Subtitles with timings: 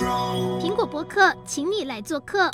[0.00, 2.50] 苹果博客，请你来做客。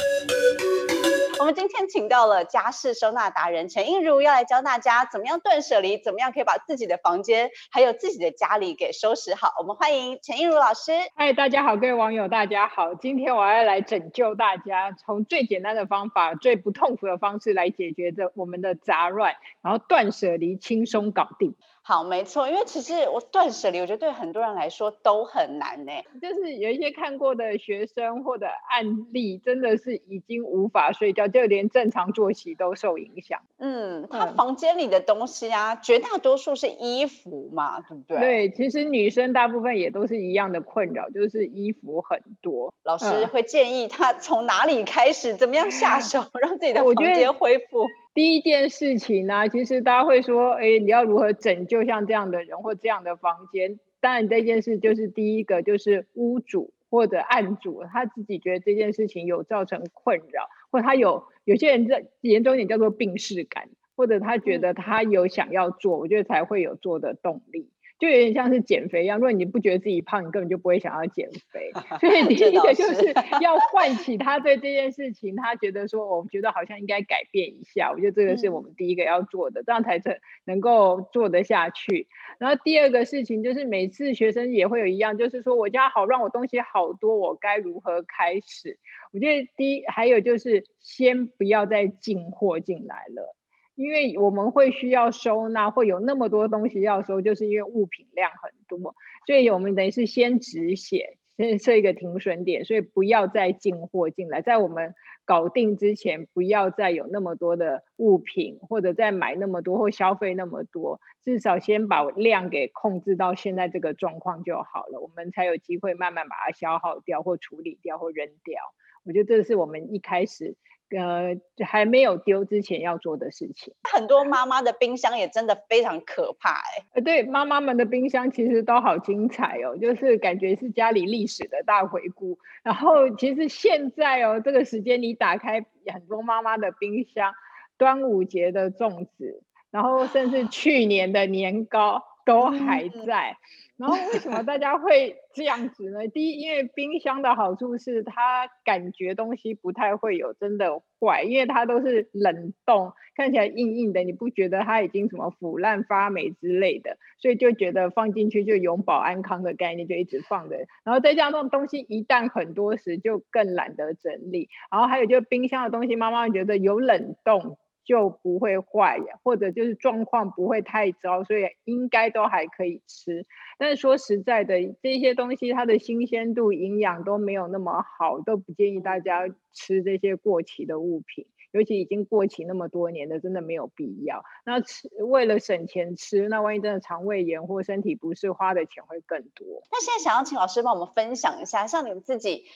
[1.39, 9.53] 我们今天请到了家事收纳达人陈映如，要来教大家怎么样断舍离，怎么样可以把自己的房间还有自己的家里给收拾好。
[9.61, 10.91] 我们欢迎陈映如老师。
[11.15, 12.97] 嗨，大家好，各位网友，大家好。
[12.97, 21.55] 今天我要来拯救大家，从最简单的方法、最不痛苦的方式来解决这我们的杂乱，然后断舍离轻松搞定。
[21.89, 25.93] 好，没错，因为其实我断舍离，我觉得对很多人来说都很难呢。
[26.21, 33.41] 就是有一些看过的学生或者案例，真的是已经无法睡觉，就连正常作息都受影响。
[33.59, 38.19] 嗯，他房间里的东西啊，嗯、绝大多数是衣服嘛，对不对？
[38.19, 42.75] 对，其实女生大部分也都是一样的困扰，就是衣服很多。
[42.83, 47.87] 老师会建议他从哪里开始，嗯、怎么样下手， 让自己的房间恢复？
[48.17, 53.79] 第一件事情呢、啊，其实大家会说，哎，你要如何拯救像这样的人或这样的房间？
[54.01, 67.69] 当然，这件事就是第一个，就是屋主或者案主他自己觉得这件事情有造成困扰，或他有有些人在严重一点叫做病逝感，或者他觉得他有想要做，我觉得才会有做的动力。
[67.99, 71.71] 就有点像是减肥一样，如果你不觉得自己胖，你根本就不会想要减肥。
[71.99, 77.91] 所以 第一个就是 要唤起他对这件事情，他觉得说，我觉得好像应该改变一下。
[77.93, 82.09] 我觉得这个是我们第一个要做的，这样才能能够做得下去。
[82.39, 88.79] 然后第二个事情就是，每次学生也会有一样，就是说我家好乱，我东西好多，我该如何开始？
[89.13, 93.36] 我觉得第一还有就是，先不要再进货进来了。
[93.77, 98.95] 因为我们会需要收纳，会有那么多东西要收，就是因为物品量很多，
[99.27, 104.95] 所以我们等于是先止血，先设一个停损点，所以不要再进货进来，在我们
[105.27, 118.59] 搞定之前，不要再有那么多的物品，或者再买那么多或消费那么多，至少先把量给控制到现在这个状况就好了，我们才有机会慢慢把它消耗掉，或处理掉，或扔掉。
[119.05, 120.57] 我觉得这是我们一开始。
[120.91, 123.75] 呃，还没有丢之前要做的事情。
[123.83, 126.85] 很多妈妈的冰箱也真的非常可怕哎。
[126.95, 132.39] 呃，对，妈妈们的冰箱其实都好精彩哦，就是感觉是家里历史的大回顾。
[132.63, 137.33] 然后其实现在哦，这个时间你打开很多妈妈的冰箱，
[137.77, 143.33] 端午节的粽子，然后甚至去年的年糕都还在。
[143.33, 146.09] 嗯然后为什么大家会这样子呢？
[146.09, 160.57] 第一，因为冰箱的好处是它感觉东西不太会有真的坏，因为它都是冷冻，看起来硬硬的，你不觉得它已经什么腐烂发霉之类的，所以就觉得放进去就永保安康的概念，就一直放着。
[160.83, 164.49] 然后再加上东西一旦很多时，就更懒得整理。
[164.71, 167.59] 然后还有就冰箱的东西，妈妈觉得有冷冻。
[167.87, 173.25] 就不会坏，或者就是状况不会太糟，所以应该都还可以吃。
[173.59, 184.25] 但是说实在的，这些东西它的新鲜度、营养都没有那么好，都不建议大家吃这些过期的物品，尤其已经过期那么多年的，真的没有必要。
[184.45, 189.63] 那吃为了省钱吃，那万一真的肠胃炎或身体不适，花的钱会更多。
[189.71, 192.47] 那现在想要请老师帮我们分享一下，像你们自己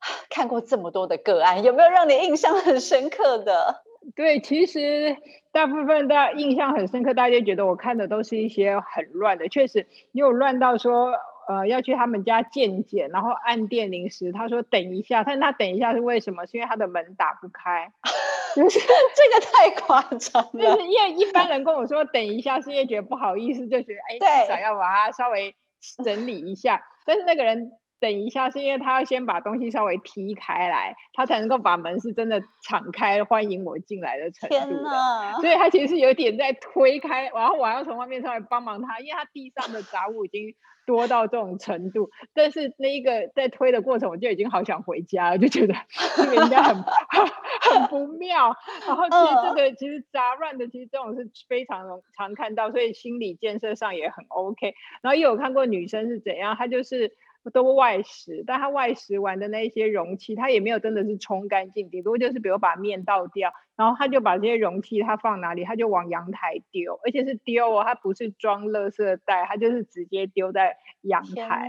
[0.30, 3.82] 看过这么多的个案，有没有让你印象很深刻的？
[4.16, 5.16] 对，其实
[5.52, 11.12] 大部分的印象很深刻，大家觉得我看的都是一些很乱的，确实你有乱到说，
[11.48, 16.46] 呃，要去他们家见见，然后按电铃时，他说等一下，但他等一下是为什么？
[16.46, 17.92] 是因为他的门打不开，
[18.56, 18.78] 就是
[19.14, 20.62] 这个太夸张了。
[20.62, 25.54] 就是因为一般人跟我说等一下，是因为觉得不好意思，就觉得哎，至少要把它稍微
[26.02, 27.72] 整理一下，但是那个人。
[28.00, 34.60] 等一下，是因为他要先把东西稍微踢开来，他才能够把门是真的敞开，欢迎我进来的程度的。
[34.60, 35.32] 天哪！
[35.40, 40.54] 所以他其实是有点在推开，然后我还要从外面上来帮忙他，因为他地上的杂物已经
[40.86, 42.10] 多到这种程度。
[42.34, 45.74] 但是那一个在推的过程，我就已经好想回家了，就觉得
[46.16, 46.76] 这个应该很
[47.72, 48.54] 很不妙。
[48.86, 54.72] 然后其实这个其实杂乱的，其实这种是非常常看到，所以心理建设上也很 OK。
[55.02, 57.12] 然后也有看过女生是怎样，她就是。
[57.50, 71.68] 都外食，但他外食完的那些容器，他也没有真的是冲干净，顶多就是比如把面倒掉，然后他就把这些容器他放哪里，他就往阳台丢，而且是丢哦，他不是装垃圾袋，他就是直接丢在阳台，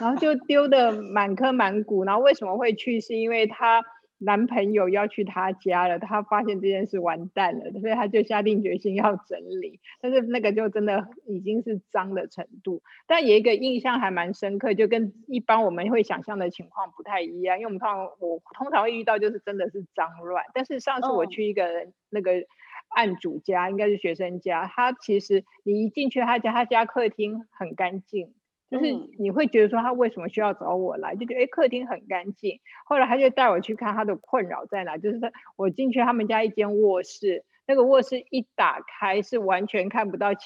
[0.00, 3.00] 然后就丢的满坑满谷，然后为什么会去？
[3.00, 3.82] 是因为他。
[4.18, 9.80] 男朋友要去他家了，他发现这件事完蛋了，所以他就下定决心要整理。
[10.00, 12.82] 但是那个就真的已经是脏的程度。
[13.06, 20.44] 但有一个印象还蛮深刻，就跟一般我们会想象的情况不太一样，因为我们通常我通常会遇到就是真的是脏乱。
[20.54, 22.32] 但是上次我去一个那个
[22.88, 28.32] 案主家，应该是学生家，他其实你一进去他家，他家客厅很干净。
[28.70, 32.60] 就是你会觉得说他为什么需要找我来，就觉得哎客厅很干净。
[32.86, 40.42] 后来他就带我去看他的困扰在哪，就是他我进去他们家一间卧室，那个卧室一打开是完全看不到墙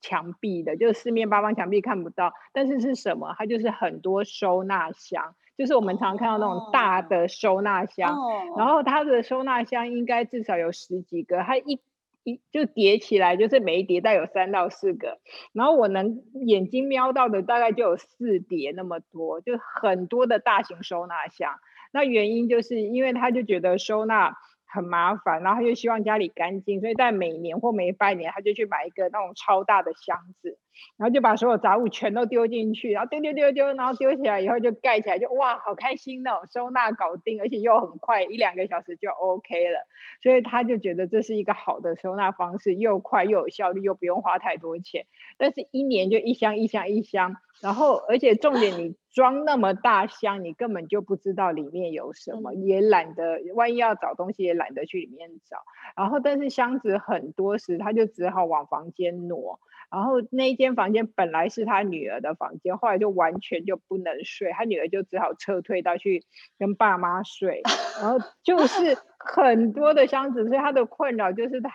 [0.00, 3.34] 墙壁的，就是四面八方墙壁看不到，但是是什么？
[3.38, 5.34] 它就是很多收纳箱。
[5.58, 8.58] 就是我们常常看到那种大的收纳箱，oh.
[8.58, 11.78] 然后它的收纳箱应该至少有十几个，它一
[12.24, 15.18] 一就叠起来，就是每一叠带有三到四个，
[15.52, 21.58] 然后我能眼睛瞄到的大概就有四叠那么多，就很多的大型收纳箱。
[21.92, 24.36] 那原因就是因为他就觉得收纳。
[24.72, 30.60] 很麻烦，然后他就希望家里干净，所以在每年或每半年，他就去买一个那种超大的箱子，
[30.96, 39.86] 然后就把所有杂物全都丢进去，然后丢丢丢丢，然后丢起来以后就盖起来，就哇，好开心哦，收纳搞定，而且又很快，一两个小时就 OK 了，
[40.22, 45.06] 所以他就觉得这是一个好的收纳方式，又快又有效率，又不用花太多钱，
[45.38, 48.94] 但是一年就一箱一箱一箱，然后而且重点你。
[49.12, 55.56] 装那么大箱，你根本就不知道里面有什么，也懒得，万一要找东西也懒得去里面找。
[55.96, 59.58] 然后，但是箱子很多时，他就只好往房间挪。
[59.90, 66.24] 然后那一间房间本来是他女儿的房间，后来就完全就不能睡，他女儿就只好撤退到去
[66.58, 67.62] 跟爸妈睡。
[68.00, 71.70] 然后就是 很多的箱子，所以他的困扰就是他。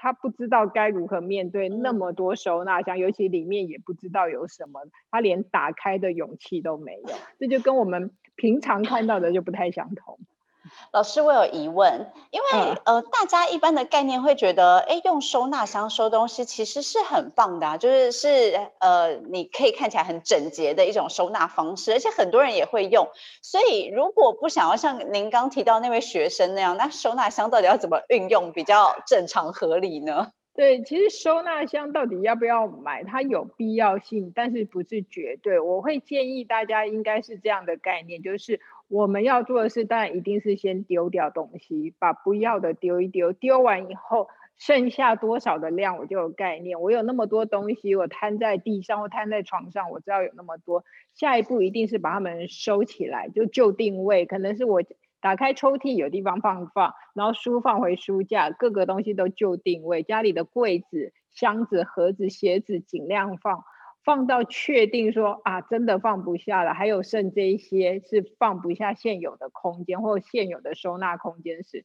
[0.00, 4.80] 他不知道该如何面对那么多收纳箱，尤其里面也不知道有什么，
[5.10, 7.08] 他连打开的勇气都没有，
[7.40, 10.20] 这就跟我们平常看到的就不太相同。
[10.92, 12.46] 老师，我有疑问，因为、
[12.84, 23.08] 嗯、呃，大家一般的概念会觉得，哎，用收纳箱收东西其实是很棒的、啊，就是是呃，你可以看起来很整洁的一种收纳方式，而且很多人也会用。
[23.42, 30.32] 所以，如果不想要像您刚提到那位学生那样，那收纳箱到底要怎么运用比较正常合理呢？
[30.56, 35.60] 对，其实收纳箱到底要不要买，它有必要性，但是不是绝对。
[35.60, 38.60] 我会建议大家应该是这样的概念，就是。
[38.88, 43.32] 我们要做的事，当然一定是先丢掉东西，把不要的丢一丢。
[43.32, 46.80] 丢完以后，剩下多少的量，我就有概念。
[46.80, 50.84] 我有那么多东西，我摊在地上或摊在床上，我知道有那么多。
[51.14, 54.24] 下一步一定是把它们收起来，就就定位。
[54.24, 54.82] 可能是我
[55.20, 60.02] 打开抽屉有地方放放，然后书放回书架，各个东西都就定位。
[60.02, 63.64] 家里的柜子、箱子、盒子、鞋子尽量放。
[64.08, 71.84] 放到确定说啊，真的放不下了，还有剩这一些是放不下现有的空间或现有的收纳空间时，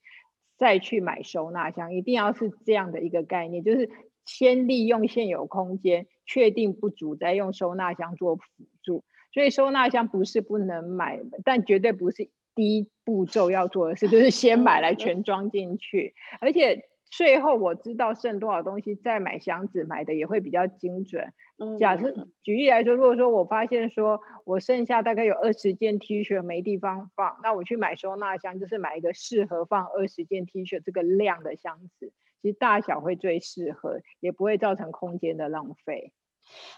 [0.57, 3.89] 再去买收纳箱，一定要是这样的一个概念，就是
[4.23, 8.43] 先利用现有空间，确定不足，再用收纳箱做辅
[8.81, 9.03] 助。
[9.33, 16.85] 所以收纳箱不是不能买，但绝对不是第一步骤要做的事，就是先买来全装进去，而且。
[17.15, 21.31] 最后我知道剩多少东西，再买箱子买的也会比较精准。
[21.79, 22.11] 假设
[22.41, 32.11] 举例来说，如果说我发现说我剩下大概有二十件 T 恤没地方放，那我去买收纳箱，就是买一个适合放二十件 T 恤这个量的箱子，
[32.41, 36.13] 其实大小会最适合，也不会造成空间的浪费。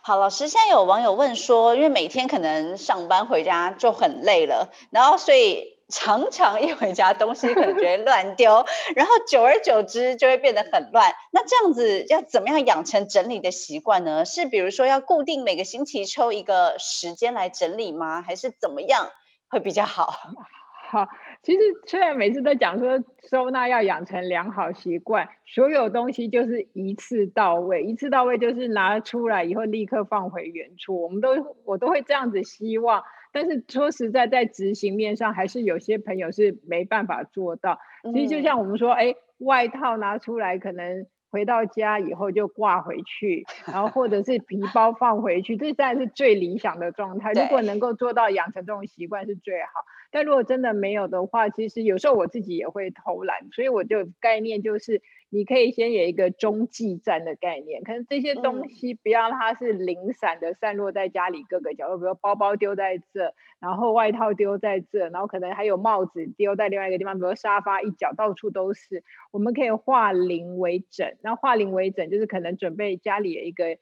[0.03, 5.75] 好，老师，现在有网友问说，因为每天可能上班回家就很累了，然后所以。
[5.87, 8.65] 常常一回家东西可能觉得乱丢，
[8.95, 11.13] 然后久而久之就会变得很乱。
[11.31, 14.25] 那这样子要怎么样养成整理的习惯呢？
[14.25, 18.23] 是比如说要固定每个星期抽一个时间来整理吗？
[18.23, 19.09] 还是怎么样
[19.47, 20.11] 会比较好？
[20.89, 21.07] 好，
[21.43, 31.01] 其实虽然每次都讲说收纳要养成良好习惯，所有东西就是一次到位，一次到位就是拿出来以后立刻放回原处。
[31.01, 33.03] 我们都我都会这样子希望。
[33.36, 37.77] 但是说实在，在执行面上，还是有些朋友是没办法做到。
[38.13, 47.34] 其实就像我们说，哎，外套拿出来，可能回到家以后就挂回去， 然后或者是皮包放回去，这当然是最理想的状态。
[47.34, 49.70] 如果能够做到养成这种习惯是最好。
[50.15, 55.01] 但如果真的没有的话，其实有时候我自己也会偷懒，所以我就概念就是。
[55.31, 69.03] 你可以先有一个中继站的概念，可能这些东西不要它是零散的散落在家里各个角落，比如包包丢在这，然后外套丢在这，然后可能还有帽子丢在另外一个地方，比如沙发一角到处都是。
[69.31, 73.77] 我们可以化零为整，那化零为整就是可能准备家里有一个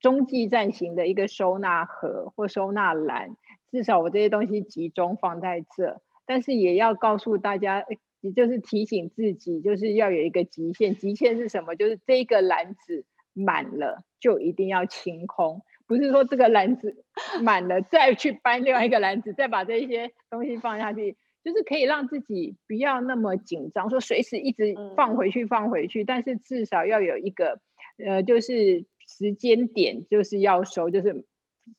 [0.00, 3.36] 中继站型的一个收纳盒或收纳篮，
[3.74, 7.84] 至少我这些东西集中放在这，但是也要告诉大家。
[8.20, 10.96] 也就是提醒自己，就是要有一个极限。
[10.96, 11.76] 极限是什么？
[11.76, 13.04] 就是这个篮子
[13.34, 15.60] 满了，就一定要清空。
[15.86, 17.04] 不是说这个篮子
[17.42, 21.18] 满了再去搬另外一个篮子，再把这些东西放下去。
[21.44, 26.02] 就是可以让自己不要那么紧张，说随时一直放回去，放回去。
[26.02, 27.60] 但是至少要有一个，
[28.02, 31.26] 呃，就是时间点，就是要收，就是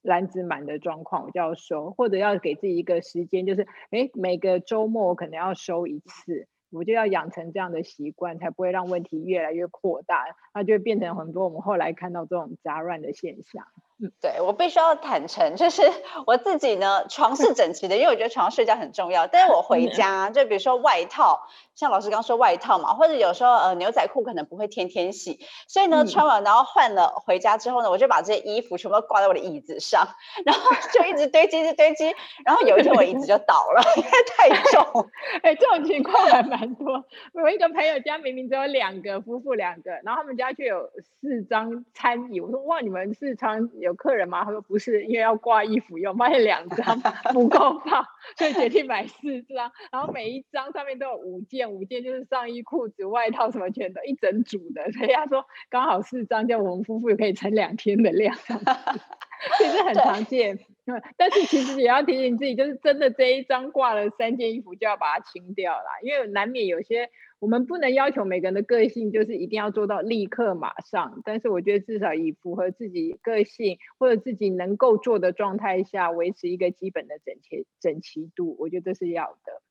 [0.02, 13.66] 篮子满的状况，我就要收，或者要给自己一个时间，就是哎，每个周末我可能要收一次，我就要养成这样的习惯，才不会让问题越来越扩大，那就变成很多我们后来看到这种杂乱的现象。
[13.98, 15.82] 嗯，对，我必须要坦诚，就是
[16.28, 19.26] 我自己呢，床是整齐的，因为我觉得床上睡觉很重要。
[19.26, 30.06] 但是我回家，就比如说外套，像老师刚说外套嘛，或者有时候呃牛仔裤可能不会天天洗，所以呢穿完然后换了回家之后呢，我就把这些衣服全部都挂在我的椅子上，
[30.46, 35.10] 然后就一直堆积，一直堆积，然后有一天我椅子就倒了，因为太重。
[35.42, 37.06] 哎，这种情况还蛮多。
[37.34, 40.90] 我一个朋友家明明只有两个夫妇两个，然后他们家却有
[41.22, 42.42] 四张餐椅。
[42.42, 44.44] 我说哇，你们是常有客人吗？
[44.44, 47.00] 他说不是，因为要挂衣服用，发现两张
[47.34, 48.06] 不够放，
[48.38, 49.72] 所以决定买四张。
[49.92, 54.92] 然后每一张上面都有五件，五件就是上衣、裤子、外套什么全都一整组的。
[54.92, 58.36] 所以他说刚好四张，叫我们夫妇也可以撑两天的量，
[59.58, 60.60] 其实很常见。
[61.18, 67.10] 但是其实也要提醒自己，就是真的这一张挂了三件衣服就要把它清掉啦，因为难免有些。
[67.40, 79.62] 我们不能要求每个人的个性就是一定要做到立刻马上，但是我觉得至少以符合自己个性或者自己能够做的状态下，维持一个基本的整齐整齐度，我觉得这是要的。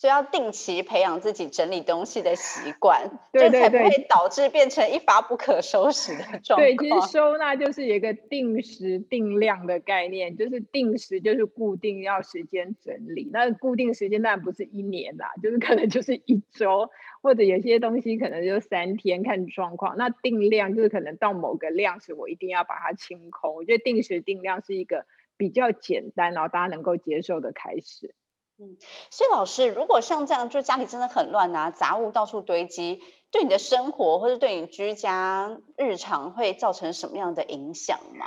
[0.00, 6.60] 所以要定期培养自己整理东西的习惯，对对对，就才不会导致变成一发不可收拾的状况。
[6.60, 16.88] 对，其实收纳就是一个定时定量的概念，就是定时就是固定要时间整理，那固定时间当然不是一年啦，就是可能就是一周，
[17.20, 19.98] 或者有些东西可能就三天看状况。
[19.98, 23.54] 那定量就是可能到某个量时，我一定要把它清空。
[23.54, 25.04] 我觉得定时定量是一个
[25.36, 28.14] 比较简单，然后大家能够接受的开始。
[28.62, 28.76] 嗯，
[29.10, 33.00] 所以老师，如果像这样，就家里真的很乱啊，杂物到处堆积，
[33.30, 38.26] 对你的生活或者对你居家日常会造成什么样的影响吗？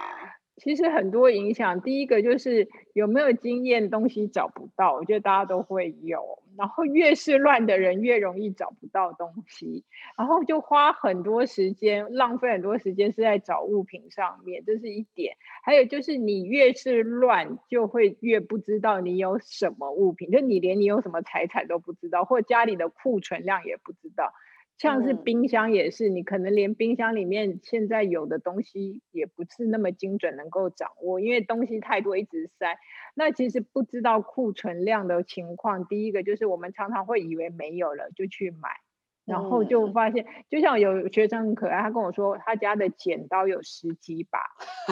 [0.57, 6.42] 其实很多影响，第一个就是有没有经验，东西找不到，我觉得大家都会有。
[6.57, 9.83] 然后越是乱的人，越容易找不到东西，
[10.17, 15.35] 然后就花很多时间，浪费很多时间是在找物品上面，这是一点。
[15.63, 24.33] 还有就是你越是乱，就会越不知道你有什么物品，就你连你有什么财产都不知道，或家里的库存量也不知道。
[24.77, 32.77] 像是冰箱也是，你可能连冰箱里面现在有的东西也不是那么精准能够掌握，因为东西太多一直塞。
[33.15, 38.82] 那其实不知道库存量的情况，第一个就是我们常常会以为没有了就去买。
[39.25, 44.39] 然后就发现，就像有学生很可爱，他跟我说他家的剪刀有十几把，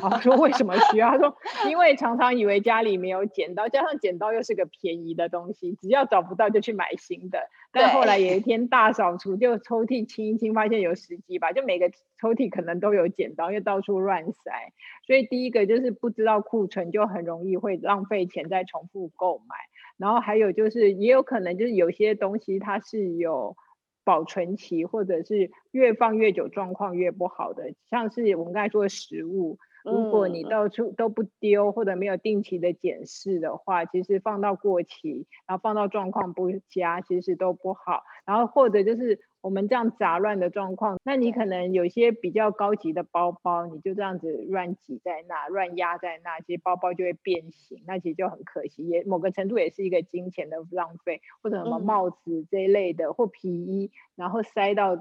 [0.02, 1.10] 然后说为什么需要？
[1.10, 1.36] 他说
[1.70, 7.40] 因为常常以为家里没有剪刀，加上剪刀又是个便宜的东西，只要找不到就去买新的。
[7.74, 14.72] 但后来有一天大扫除，就抽屉清一清，发现有十几把，就每个抽屉可能都有剪刀，因为到处乱塞。
[15.06, 19.56] 所以第一个就是不知道库存，就很容易会浪费钱再重复购买。
[19.98, 23.58] 然后还有就是也有可能就是有些东西它是有。
[24.04, 38.04] 保存期，或者是越放越久，状况越不好的，像是我们刚才说的食物，如果你到处都不丢，或者没有定期的检视的话，其实放到过期，然后放到状况不佳，其实都不好。
[38.26, 39.20] 然后或者就是。
[39.42, 54.96] 我们这样杂乱的状况，那你可能有些比较高级的包包，你就这样子乱挤在那，乱压在那，其实包包就会变形，那其实就很可惜，也某个程度也是一个金钱的浪费，或者什么帽子这一类的，或皮衣，然后塞到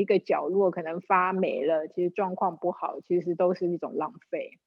[0.00, 4.58] 一个角落，可能发霉了，其实状况不好，其实都是一种浪费。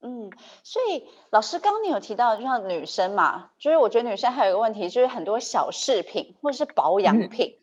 [0.00, 0.30] 嗯，
[0.62, 7.58] 所以老师刚刚你有提到，就像女生嘛，就是我觉得女生还有一个问题，就是很多小饰品或者是保养品。
[7.60, 7.62] 嗯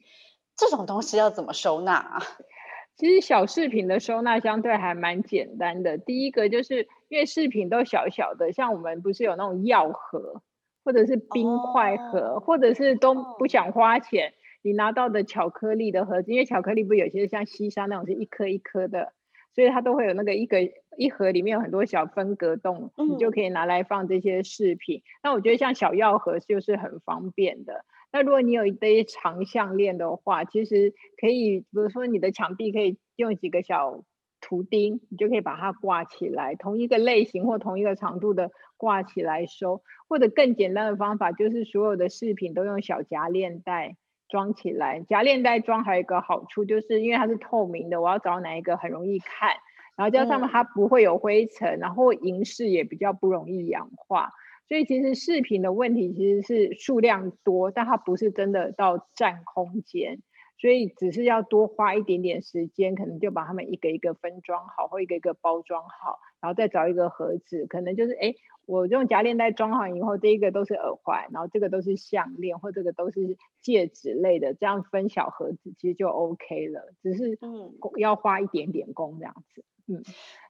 [0.55, 2.21] 这种东西要怎么收纳啊？
[2.95, 5.97] 其实小饰品的收纳相对还蛮简单的。
[5.97, 10.43] 第一个就是因为饰品都小小的，像我们不是有那种药盒，
[10.85, 19.13] 或者是冰块盒，或者是都不想花钱，你拿到的巧克力的盒子，因为巧克力不有些像西沙那种是一颗一颗的，
[19.53, 20.57] 所以它都会有那个一个
[20.97, 25.03] 一盒里面有很多小分隔洞，你就可以拿来放这些饰品。
[25.21, 27.85] 那我觉得像小药盒就是很方便的。
[28.11, 34.03] 那如果你有一堆长项链的话，其实可以，比如说你的墙壁可以用几个小
[34.39, 39.81] 图钉，你就可以把它挂起来，同一个类型或同一个长度的挂起来收。
[40.07, 43.97] 或者更简单的方法就是所有的饰品都用小夹链袋
[44.33, 44.99] 装起来。
[45.01, 49.51] 夹链袋装还有一个好处，就是因为它是透明的，我要找哪一个很容易看，
[49.95, 54.31] 然后加上它不会有灰尘，然后银饰也比较不容易氧化。
[54.67, 60.17] 所以其实饰品的问题其实是数量多，但它不是真的到占空间。
[60.59, 68.35] 所以只是要多花一点点时间，可能就把它们一个一个分装好，或一个一个包装好，然后再找一个盒子，可能就是哎，
[68.65, 80.03] 我用夹链袋装好以后，这一个都是耳环，然后这个都是项链，或这个都是戒指类的，这样分小盒子其实就 OK 了，只是嗯要花一点点工这样子，嗯，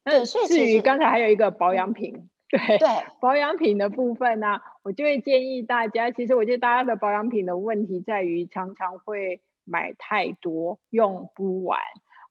[0.04, 2.16] 那至于刚才还有一个保养品。
[2.16, 2.88] 嗯对对，
[3.20, 11.80] 保养品的部分呢、啊，我就会建议大家，其实我觉得大家的保养品的问题在于常常会买太多，用不完，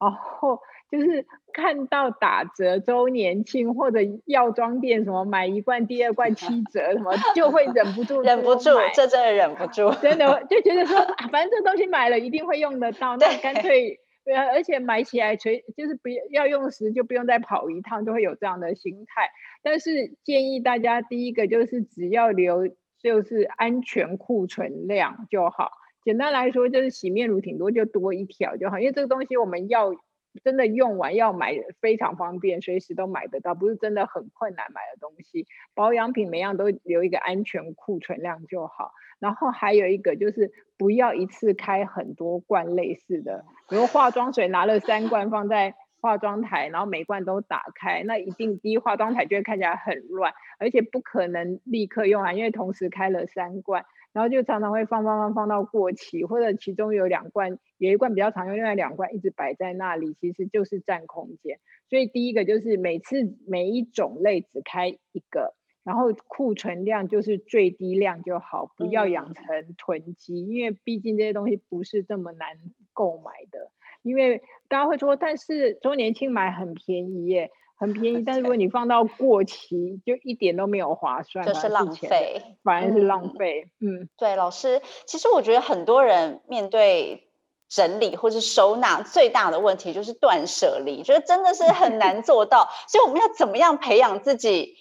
[0.02, 13.98] 然后就是看到打折、周年庆或者药妆店什么买一罐第二罐七折什么，就会忍不住，忍不住，这真的忍不住，真的就觉得说啊，反正这东西买了一定会用得到，那干脆。
[14.24, 19.28] 对啊，而且买起来随就是不要用时就不用再跑一趟，就会有这样的心态。
[19.64, 22.68] 但是建议大家第一个就是只要留
[23.02, 25.72] 就是安全库存量就好。
[26.04, 29.94] 简单来说就是洗面乳挺多就多一条就好，因为这个东西我们要
[30.42, 35.46] 真的用完要买非常方便，随时都买得到，不是真的很困难买的东西。
[35.74, 38.92] 保养品每样都留一个安全库存量就好。
[39.18, 61.60] 然后还有一个就是不要一次开很多罐类似的，比如化妆水拿了三罐放在化妆台，然后每罐都打开，那一定第一化妆台就会看起来很乱，而且不可能立刻用完，因为同时开了三罐，然后就常常会放放放放到过期，或者其中有两罐有一罐比较常用，另外两罐一直摆在那里，其实就是占空间。
[61.88, 65.54] 所以第一个就是每次每一种类只开一个。
[65.84, 69.44] 然后库存量就是最低量就好，不要养成
[69.76, 72.56] 囤积，嗯，因为毕竟这些东西不是这么难
[72.92, 73.72] 购买的。
[74.02, 78.22] 因为大家会说，但是周年庆买很便宜耶，很便宜。
[78.24, 83.68] 但是如果你放到过期，就一点都没有划算，就是浪费，反而是浪费。
[83.80, 87.28] 嗯，嗯对，老师，其实我觉得很多人面对
[87.68, 92.68] 整理或是收纳最大的问题就是断舍离，觉得真的是很难 做到。
[92.88, 94.76] 所以我们要怎么样培养自己？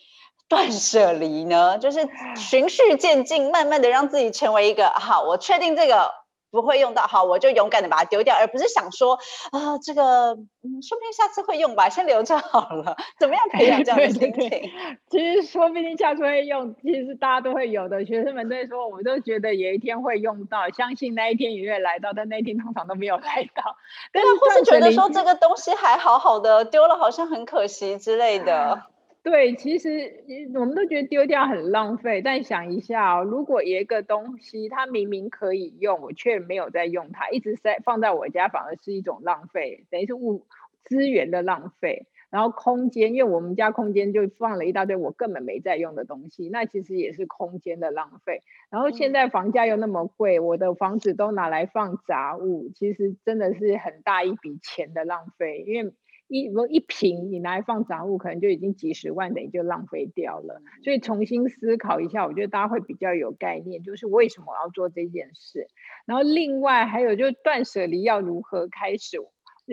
[0.49, 5.23] 断舍离呢，就是循序渐进，慢慢的让自己成为一个好。
[5.23, 6.11] 我确定这个
[6.51, 9.17] 不会用到，好，我就勇敢的把它丢掉，而不是想说
[9.51, 12.95] 啊，这个嗯，说不定下次会用吧，先留着好了。
[13.17, 14.31] 怎么样培养 这样的心情？
[14.33, 14.71] 对对对，
[15.09, 18.05] 其实说不定下次会用，其实大家都会有的。
[18.05, 23.77] 学生们都会说，我们都觉得有一天会用到，相信那一天也会来到，但那一天通常都没有来到。
[24.11, 28.83] 但是或是觉得说这个东西还好好的，丢了好像很可惜之类的。
[29.23, 30.23] 对，其实
[30.55, 40.47] 我们都觉得丢掉很浪费，但想一下哦，如果有一个东西它明明可以用，我却没有在用它，一直在放在我家，反而是一种浪费，等于是物
[40.83, 42.07] 资源的浪费。
[42.31, 48.41] 然后空间，因为我们家空间就放了一大堆我根本没在用的东西，那其实也是空间的浪费。
[48.71, 55.93] 然后现在房价又那么贵，我的房子都拿来放杂物，其实真的是很大一笔钱的浪费，因为。
[56.31, 60.61] 一如一瓶你拿来放杂物，可能就已经几十万，等于就浪费掉了。
[60.81, 65.67] 所以重新思考一下，我觉得大家会比较有概念，就是为什么我要做这件事。
[66.05, 69.17] 然后另外还有就是断舍离要如何开始，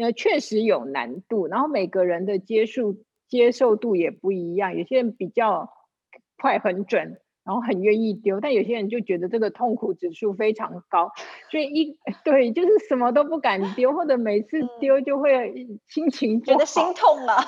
[0.03, 1.47] 呃，确实有难度。
[1.47, 2.97] 然后每个人的接受
[3.29, 5.71] 接受度也不一样，有些人比较
[6.37, 7.21] 快很准。
[7.49, 11.11] 然后很愿意丢，但有些人就觉得这个痛苦指数非常高，
[11.51, 17.43] 所以一 对就是什么都不敢丢，或者每次丢就会心情觉得心痛啊，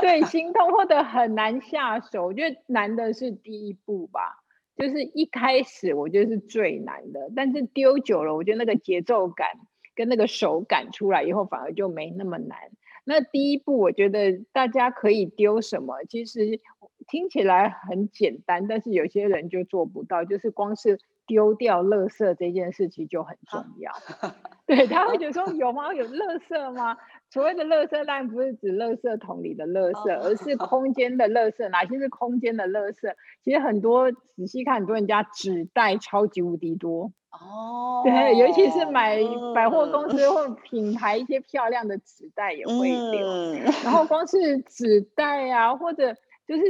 [0.00, 2.24] 对， 心痛或者很难下手。
[2.24, 4.42] 我觉得难的是第一步吧，
[4.78, 9.48] 就是一开始我觉得是最难的，但是丢久了，我觉得那个节奏感
[9.94, 12.56] 跟那个手感出来以后，反而就没那么难。
[13.04, 16.02] 那第一步，我觉得大家可以丢什么？
[16.08, 16.60] 其实。
[17.06, 23.92] 听起来很简单，但是有些人就做不到，就是光是丢掉垃圾这件事情就很重要。
[24.66, 25.92] 对，他会觉得说 有吗？
[25.94, 26.96] 有垃圾吗？
[27.30, 31.68] 所谓的垃圾当然不是指垃圾桶里的垃圾，而是空间的垃圾。
[31.68, 33.12] 哪些是空间的垃圾？
[33.42, 38.02] 其实很多仔细看，很多人家纸袋超级无敌多哦。
[38.04, 39.18] 对，尤其是买
[39.54, 43.26] 百货公司或品牌一些漂亮的纸袋也会丢。
[43.26, 46.14] 嗯、然后光是纸袋啊，或者。
[46.46, 46.62] 就是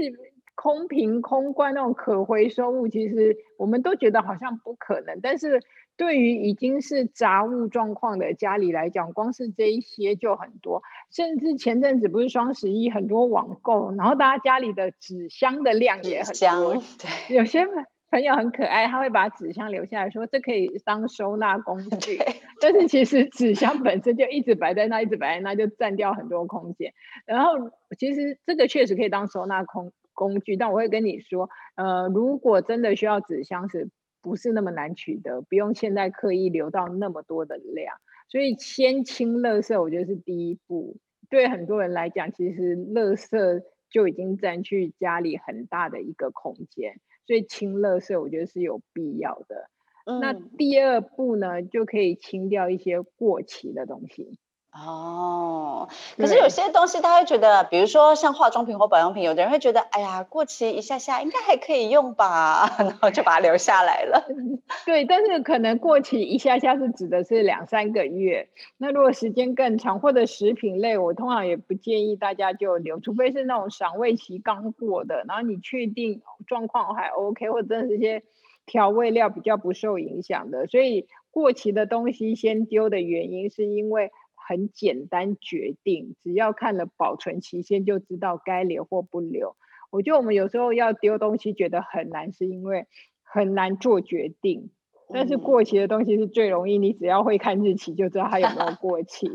[0.54, 5.60] 空瓶、空罐那种可回收物，其实我们都觉得好像不可能，但是
[5.96, 10.82] 对于已经是杂物状况的家里来讲，光是这一些就很多。
[11.10, 16.74] 甚至前阵子不是双十一，很多网购，然后大家家里的纸箱的量也很多。
[16.98, 17.64] 对，有些
[18.10, 22.18] 朋友很可爱，他会把纸箱留下来说，这可以当收纳工 具。
[22.60, 26.92] 但是其实纸箱本身就一直摆在那，一直摆在那，就占掉很多空间。
[27.26, 27.52] 然后
[27.98, 33.88] 其实这个确实可以当收纳空工具，但我会跟你说，呃，如果真的需要纸箱，是
[34.24, 35.42] 不是那么难取得？
[35.42, 37.94] 不用现在刻意留到那么多的量。
[38.28, 40.96] 所以先清垃圾，我觉得是第一步。
[41.28, 49.68] 对很多人来讲，其实垃圾就已经占据家里很大的一个空间，所以清垃圾我觉得是有必要的。
[50.06, 54.38] 嗯、那第二步呢，就可以清掉一些过期的东西。
[54.74, 64.20] 哦，可是有些东西他会觉得，比如说像化妆品或保养品，有的人会觉得，哎呀，过期一下下应该还可以用吧， 然后就把它留下来了。
[64.84, 78.24] 对，但是可能过期一下下是指的是两三个月，那如果时间更长或者食品类，我通常也不建议大家就留，除非是那种赏味期刚过的，然后你确定状况还 OK，或者是一些
[78.66, 84.10] 调味料比较不受影响的，所以过期的东西先丢的原因是因为。
[84.46, 89.56] 很简单决定，只要看了保存期限就知道该留或不留。
[89.90, 92.86] 我觉得我们有时候要丢东西觉得很难，是因为
[93.22, 94.70] 很难做决定。
[95.12, 99.30] 但是过期的东西是最容易，你只要会看日期就知道它有没有 过期。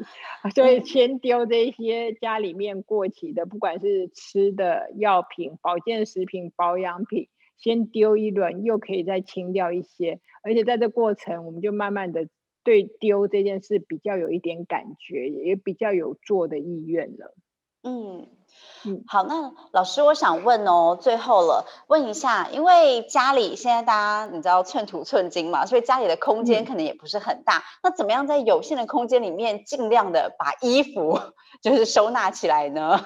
[0.53, 10.19] 所以先丢这些家里面过期的，不管是吃的药品、保健食品、保养品，先丢一轮，又可以再清掉一些。
[10.43, 12.27] 而且在这过程，我们就慢慢的。
[12.69, 17.34] 对丢这件事比较有一点感觉，也比较有做的意愿了。
[17.82, 18.27] 嗯
[18.86, 27.58] 嗯，好，那老师，我想问哦，最后了，问一下，因为家里现在大家你知道寸土寸金嘛，所以家里的空间可能也不是很大。
[27.58, 31.19] 嗯、那怎么样在有限的空间里面，尽量的把衣服
[31.63, 33.03] 就是收纳起来呢？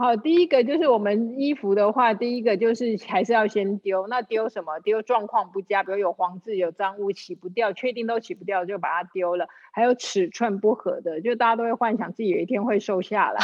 [0.00, 4.06] 好，第一个就是我们衣服的话，第一个就是还是要先丢。
[4.06, 4.78] 那丢什么？
[4.78, 9.48] 丢状况不佳，比如有黄渍、有脏污，洗不掉，确定都洗不掉，就把它丢了。
[9.72, 13.40] 还有尺寸不合的，就大家都会幻想自己有一天会瘦下来。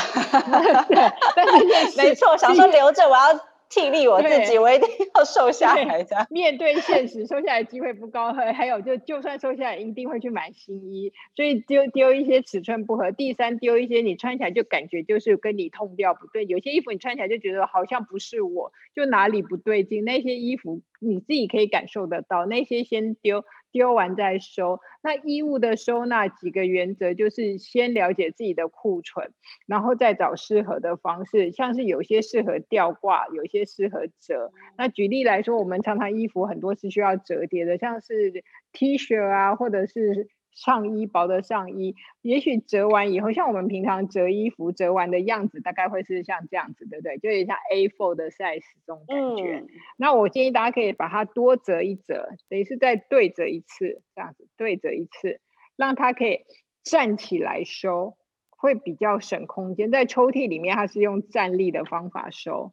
[0.86, 0.96] 对，
[1.34, 1.44] 但
[1.90, 3.53] 是没错，想说留着我要。
[3.74, 6.28] 替力我自己，我一定要瘦下来的。
[6.30, 8.32] 面对现实，瘦下来机会不高。
[8.32, 13.10] 还还有，就就算瘦下来，一定会去买新衣，所以丢丢一些尺寸不合。
[13.10, 16.44] 第三，丢一些你穿起来就感觉就是跟你痛调不对。
[16.46, 20.04] 有些衣服你穿起来就觉得好像不是我，就哪里不对劲。
[20.04, 23.44] 那些衣服你自己可以感受得到，那些先丢。
[23.74, 24.78] 丢完再收。
[25.02, 29.32] 那衣物的收纳几个原则就是先了解自己的库存，
[29.66, 31.50] 然后再找适合的方式。
[31.50, 34.52] 像是有些适合吊挂，有些适合折。
[34.78, 40.28] 那举例来说，我们常常衣服很多是需要折叠的，像是 T 恤啊，或者是。
[40.54, 47.18] 上衣，薄的上衣，也许折完以后，像我们平常折衣服折完的样子，大概会是像这样子，对不对？
[47.18, 49.58] 就有点像 A4 的 size 这种感觉。
[49.58, 55.40] 嗯、那我建议大家可以把它多折一折，等于是再对折一次，这样子对折一次，
[55.76, 56.40] 让它可以
[56.84, 58.16] 站起来收，
[58.50, 59.90] 会比较省空间。
[59.90, 62.72] 在抽屉里面，它是用站立的方法收。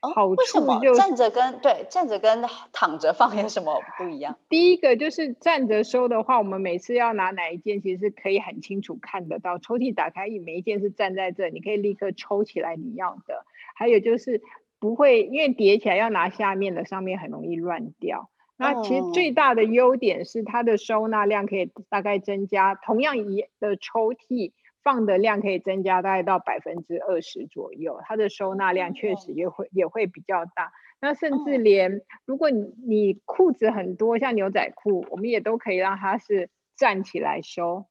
[0.00, 4.38] 好处就是、哦、为什么站着跟对站着跟躺着放有什么不一样？
[4.48, 9.58] 第一个就是站着收的话，我们每次要拿哪一件，其实是可以很清楚看得到。
[9.58, 13.44] 抽屉打开，每一件是站在这，你可以立刻抽起来你要的。
[13.74, 14.40] 还有就是
[14.78, 18.30] 不会，因为叠起来要拿下面的，上面很容易乱掉。
[18.56, 24.52] 那其实最大的优点是它的收纳量可以大概增加，同样一的抽屉。
[24.82, 30.72] 放的量可以增加大概到百分之二十左右，它的收纳量确实也会也会比较大。
[31.00, 37.86] 那甚至连如果你你裤子很多，像牛仔裤，我们也都可以让它是站起来收。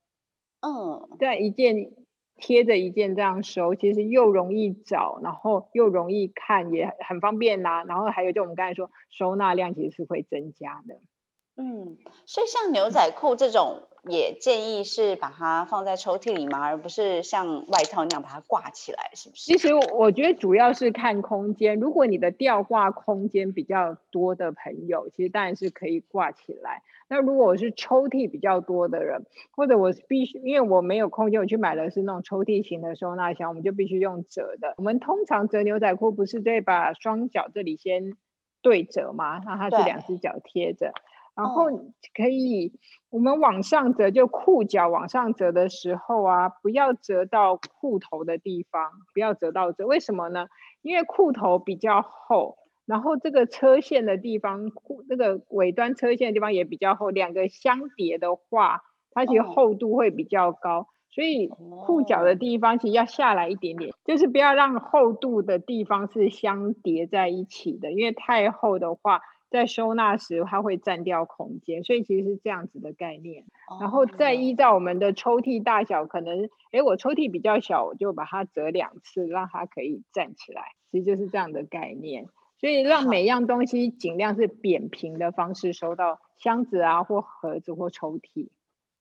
[0.61, 1.91] 嗯，这样一件
[2.35, 7.83] 贴着一件这样收，其实又容易找，然后又容易看，也很方便拿。
[7.83, 10.95] 然后还有就我们刚才说，收纳量其实是会增加的。
[11.55, 13.88] 嗯，所以像牛仔裤这种。
[14.07, 16.65] 也建议是把它放在抽屉里嘛？
[16.65, 19.51] 而不是像外套那样把它挂起来，是不是？
[19.51, 21.79] 其实我觉得主要是看空间。
[21.79, 26.81] 如果你的吊挂空间比较多的朋友，其实当然是可以挂起来。
[27.11, 34.75] 那如果我是抽屉比较多的人，或者我必须因为我没有空间，我去买的是那种抽屉型的收纳箱，我们就必须用折的。
[34.77, 38.15] 我们通常折牛仔裤不是得把双脚这里先
[38.61, 39.41] 对折吗？
[39.43, 40.93] 那它是两只脚贴着。
[41.39, 41.69] 然后
[42.13, 42.73] 可以，
[43.09, 49.87] 我们往上折，就裤脚往上折的时候啊，不要折到裤头的地方，不要折到这。
[49.87, 50.47] 为什么呢？
[50.81, 69.21] 因为裤头比较厚，然后这个车线的地方，裤那个尾端车线的地方也比较厚，两个相叠的话，它其实厚度会比较高，所以裤脚的地方其实要下来一点点，就是不要让厚度的地方是相叠在一起的，因为太厚的话。
[69.49, 73.45] 在收纳时，它会占掉空间，所以其实是这样子的概念。
[73.79, 80.73] 然后再依照我们的抽屉大小，可能，诶，我抽屉比较小，我就把它折两次，让它可以站起来。
[80.91, 82.27] 其实就是这样的概念。
[82.59, 88.49] 所以让每样东西尽量是扁平的方式收到箱子啊，或盒子或抽屉。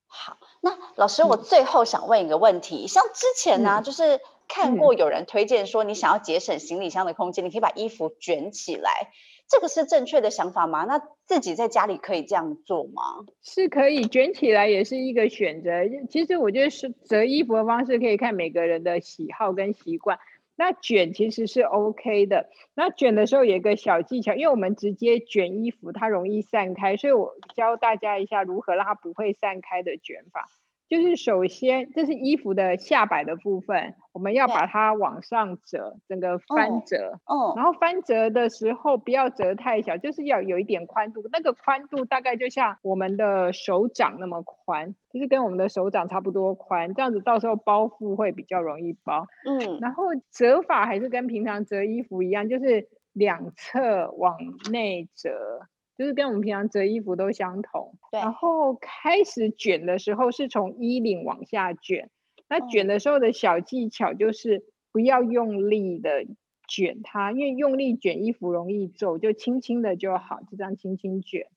[0.07, 9.11] 好，那老师，我最后想问一个问题，嗯、像之前呢、啊，就是看过有人推荐说，你想要节省行李箱的空间，嗯、你可以把衣服卷起来，
[9.49, 10.85] 这个是正确的想法吗？
[10.85, 13.25] 那自己在家里可以这样做吗？
[13.41, 15.71] 是可以卷起来，也是一个选择。
[16.09, 20.19] 其实我觉得是折衣服的方式可以看每个人的喜好跟习惯。
[20.55, 22.49] 那卷其实是 OK 的。
[22.75, 30.47] 那卷的时候有一个小技巧，因为我们直接卷衣服，它容易散开，所以我教大家一下如何让它不会散开的卷法。
[30.89, 37.19] 就是首先，这是衣服的下摆的部分，我们要把它往上折，整个翻折。
[37.25, 37.53] 哦。
[37.55, 49.27] 然后翻折的时候不要折太小，就是要有一点宽度，那个宽度大概就像我们的手掌那么宽，就是跟我们的手掌差不多宽，这样子到时候包覆会比较容易包。
[49.45, 49.77] 嗯。
[49.79, 54.37] 然后折法还是跟平常折衣服一样，就是两侧往
[54.71, 55.67] 内折。
[55.99, 58.21] 就是跟我们平常折衣服都相同，对。
[58.21, 62.09] 然后开始卷的时候是从衣领往下卷，
[62.47, 66.25] 那卷的时候的小技巧就是不要用力的
[66.69, 71.47] 卷它，因为用力卷衣服容易皱，就轻轻的就好，就这样轻轻卷，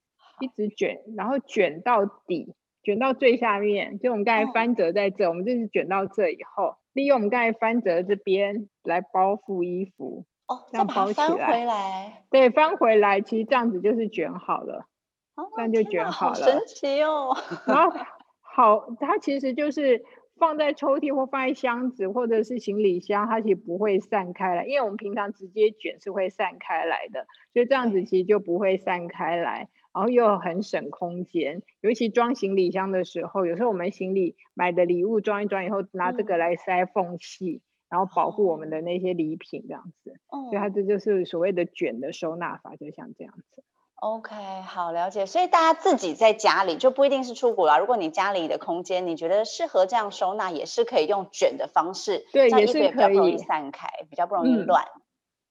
[0.41, 2.53] 一直卷，然后卷到底，
[2.83, 10.27] 卷到最下面，就我们刚才翻折在这，我们这是卷到这以后，利用我们刚才翻折这边来包覆衣服。
[10.53, 14.87] 哦，这样包起来，翻回来，对，翻回来，其实这样子就是卷好了，
[15.35, 17.35] 哦、这样就卷好了，好神奇哦。
[17.67, 17.99] 然后
[18.41, 20.05] 好，它其实就是
[20.37, 37.63] 放在抽屉或放在箱子或者是行李箱，它其实不会散开来，因为我们平常直接卷是会散开来的，所以这样子其实就不会散开来，然后又很省空间，尤其装行李箱的时候，有时候我们行李买的礼物装一装以后，拿这个来塞缝隙。
[37.65, 43.63] 嗯然后保护我们的那些礼品，这样子，哦、所以它这就是所谓的卷的收纳法，就像这样子。
[43.97, 45.27] OK，好了解。
[45.27, 47.79] 所以大家自己在家里就不一定是出国了。
[47.79, 54.87] 如果你家里的空间你觉得适合这样收纳，也是可以用卷的方式，对，这样也是比较不容易散开，比较不容易乱。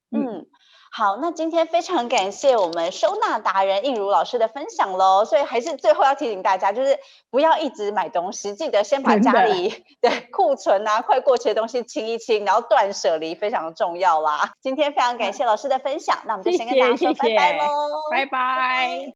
[0.09, 0.39] 嗯。
[0.39, 0.47] 嗯
[0.93, 5.23] 好，那今天非常感谢我们收纳达人应如老师的分享喽。
[5.23, 6.99] 所以还是最后要提醒大家，就是
[7.29, 14.53] 不要一直买东西，记得先把家里对库存啊快过期的东西清一清，然后断舍离非常重要啦。
[14.59, 17.65] 今天非常感谢老师的分享，那我们就先跟大家说拜拜喽，
[18.11, 19.07] 拜拜。